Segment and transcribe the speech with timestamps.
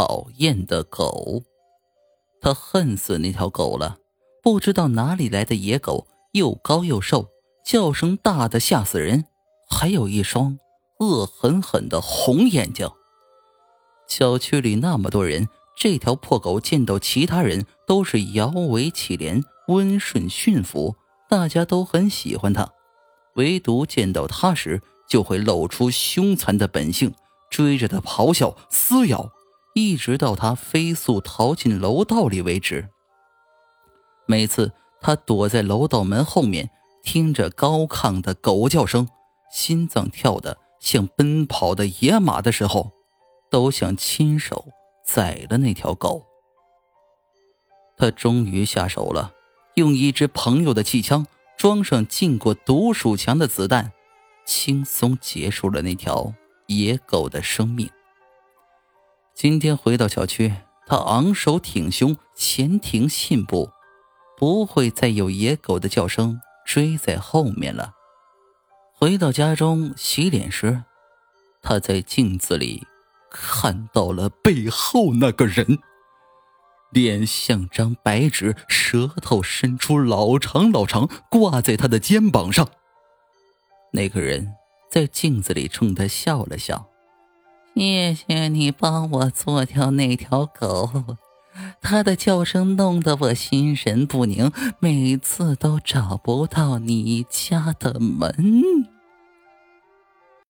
[0.00, 1.42] 讨厌的狗。
[2.40, 3.98] 他恨死那条狗了，
[4.42, 7.28] 不知道哪里来的野狗，又高又瘦，
[7.66, 9.26] 叫声大的吓死人，
[9.68, 10.58] 还有一双
[11.00, 12.90] 恶狠狠的红眼睛。
[14.08, 20.96] 小区里那么多人，这条破狗见到其他人都是摇尾乞怜、温顺驯服，
[21.28, 22.72] 大家都很喜欢它。
[23.34, 27.12] 唯独见到它时，就会露出凶残的本性，
[27.50, 29.30] 追着它咆哮、撕咬。
[29.80, 32.90] 一直到他飞速逃进楼道里为止。
[34.26, 36.70] 每次他躲在楼道门后面，
[37.02, 39.08] 听着高亢的狗叫声，
[39.50, 42.92] 心脏跳得像奔跑的野马的时候，
[43.50, 44.68] 都想亲手
[45.04, 46.26] 宰了那条狗。
[47.96, 49.32] 他终于下手了，
[49.76, 51.26] 用一支朋友的气枪
[51.56, 53.92] 装上进过毒鼠强的子弹，
[54.44, 56.32] 轻松结束了那条
[56.66, 57.90] 野狗的生命。
[59.42, 60.52] 今天回到小区，
[60.86, 63.70] 他昂首挺胸，前庭信步，
[64.36, 67.94] 不会再有野狗的叫声追在后面了。
[68.92, 70.82] 回到家中洗脸时，
[71.62, 72.86] 他在镜子里
[73.30, 75.78] 看到了背后那个人，
[76.90, 82.68] 脸像张白纸，舌头伸出老长老长，挂在他的肩膀上。
[83.94, 84.52] 那个人
[84.90, 86.89] 在镜子里冲他笑了笑。
[87.74, 91.16] 谢谢你帮我做掉那条狗，
[91.80, 98.99] 它的叫声弄得我心神不宁，每次都找不到你家的门。